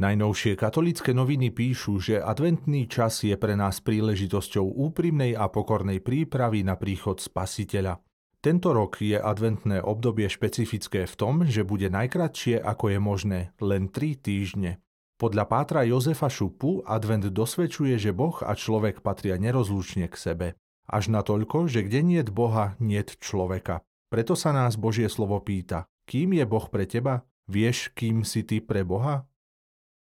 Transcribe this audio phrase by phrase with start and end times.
[0.00, 6.64] Najnovšie katolické noviny píšu, že adventný čas je pre nás príležitosťou úprimnej a pokornej prípravy
[6.64, 8.00] na príchod Spasiteľa.
[8.40, 13.92] Tento rok je adventné obdobie špecifické v tom, že bude najkratšie ako je možné, len
[13.92, 14.80] 3 týždne.
[15.20, 20.48] Podľa pátra Jozefa Šupu advent dosvedčuje, že Boh a človek patria nerozlučne k sebe.
[20.88, 23.84] Až natoľko, že kde niet Boha, niet človeka.
[24.08, 27.28] Preto sa nás Božie slovo pýta, kým je Boh pre teba?
[27.52, 29.28] Vieš, kým si ty pre Boha?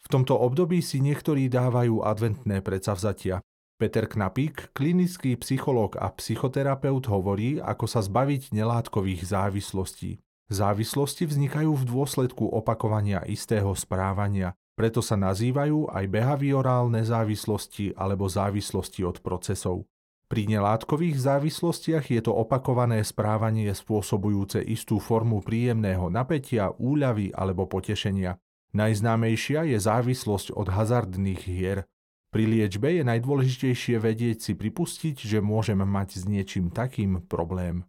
[0.00, 3.44] V tomto období si niektorí dávajú adventné predsavzatia.
[3.80, 10.20] Peter Knapík, klinický psychológ a psychoterapeut hovorí, ako sa zbaviť nelátkových závislostí.
[10.52, 19.04] Závislosti vznikajú v dôsledku opakovania istého správania, preto sa nazývajú aj behaviorálne závislosti alebo závislosti
[19.06, 19.86] od procesov.
[20.30, 28.38] Pri nelátkových závislostiach je to opakované správanie spôsobujúce istú formu príjemného napätia, úľavy alebo potešenia.
[28.70, 31.90] Najznámejšia je závislosť od hazardných hier.
[32.30, 37.82] Pri liečbe je najdôležitejšie vedieť si pripustiť, že môžem mať s niečím takým problém.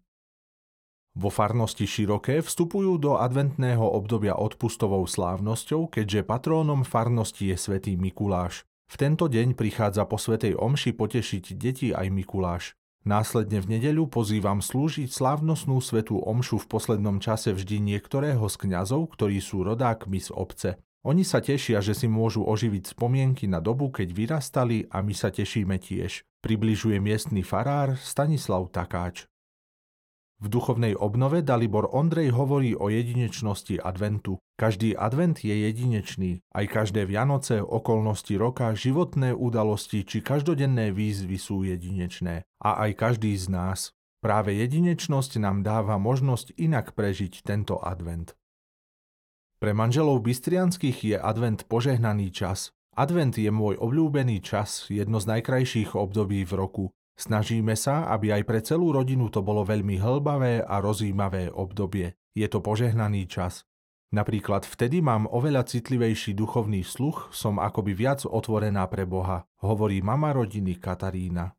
[1.14, 8.66] Vo farnosti Široké vstupujú do adventného obdobia odpustovou slávnosťou, keďže patrónom farnosti je svätý Mikuláš.
[8.90, 12.74] V tento deň prichádza po svetej omši potešiť deti aj Mikuláš.
[13.02, 19.18] Následne v nedeľu pozývam slúžiť slávnostnú svetú omšu v poslednom čase vždy niektorého z kňazov,
[19.18, 20.70] ktorí sú rodákmi z obce.
[21.02, 25.34] Oni sa tešia, že si môžu oživiť spomienky na dobu, keď vyrastali a my sa
[25.34, 26.22] tešíme tiež.
[26.46, 29.31] Približuje miestny farár Stanislav Takáč.
[30.42, 34.42] V duchovnej obnove Dalibor Ondrej hovorí o jedinečnosti adventu.
[34.58, 41.62] Každý advent je jedinečný, aj každé Vianoce, okolnosti roka, životné udalosti či každodenné výzvy sú
[41.62, 42.42] jedinečné.
[42.58, 43.94] A aj každý z nás.
[44.18, 48.34] Práve jedinečnosť nám dáva možnosť inak prežiť tento advent.
[49.62, 52.74] Pre manželov Bystrianských je advent požehnaný čas.
[52.98, 56.86] Advent je môj obľúbený čas, jedno z najkrajších období v roku.
[57.22, 62.18] Snažíme sa, aby aj pre celú rodinu to bolo veľmi hlbavé a rozímavé obdobie.
[62.34, 63.70] Je to požehnaný čas.
[64.10, 70.34] Napríklad vtedy mám oveľa citlivejší duchovný sluch, som akoby viac otvorená pre Boha, hovorí mama
[70.34, 71.54] rodiny Katarína.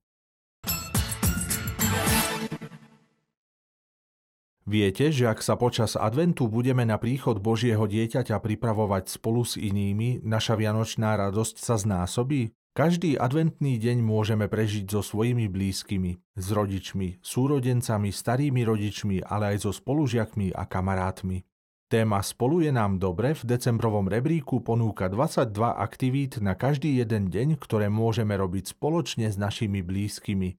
[4.66, 10.26] Viete, že ak sa počas adventu budeme na príchod Božieho dieťaťa pripravovať spolu s inými,
[10.26, 12.50] naša vianočná radosť sa znásobí?
[12.72, 19.68] Každý adventný deň môžeme prežiť so svojimi blízkymi, s rodičmi, súrodencami, starými rodičmi, ale aj
[19.68, 21.44] so spolužiakmi a kamarátmi.
[21.92, 27.60] Téma Spolu je nám dobre v decembrovom rebríku ponúka 22 aktivít na každý jeden deň,
[27.60, 30.56] ktoré môžeme robiť spoločne s našimi blízkymi.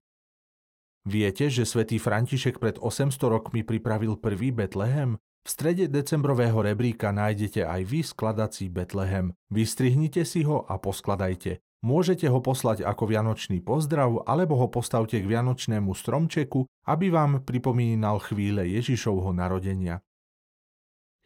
[1.10, 5.18] Viete, že svätý František pred 800 rokmi pripravil prvý Betlehem?
[5.42, 9.34] V strede decembrového rebríka nájdete aj vy skladací Betlehem.
[9.50, 11.58] Vystrihnite si ho a poskladajte.
[11.84, 18.24] Môžete ho poslať ako vianočný pozdrav alebo ho postavte k vianočnému stromčeku, aby vám pripomínal
[18.24, 20.00] chvíle Ježišovho narodenia.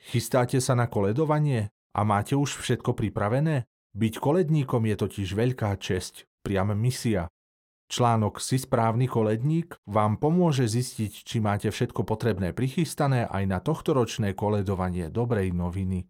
[0.02, 3.70] Chystáte sa na koledovanie a máte už všetko pripravené?
[3.94, 7.30] Byť koledníkom je totiž veľká česť, priam misia.
[7.86, 14.34] Článok Si správny koledník vám pomôže zistiť, či máte všetko potrebné prichystané aj na tohtoročné
[14.34, 16.04] koledovanie dobrej noviny.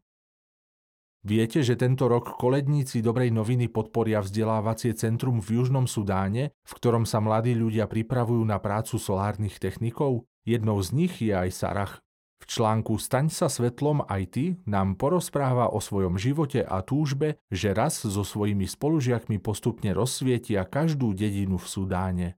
[1.27, 7.03] Viete, že tento rok koledníci Dobrej noviny podporia vzdelávacie centrum v Južnom Sudáne, v ktorom
[7.03, 10.31] sa mladí ľudia pripravujú na prácu solárnych technikov?
[10.47, 11.93] Jednou z nich je aj Sarah.
[12.39, 17.75] V článku Staň sa svetlom aj ty nám porozpráva o svojom živote a túžbe, že
[17.75, 22.29] raz so svojimi spolužiakmi postupne rozsvietia každú dedinu v Sudáne.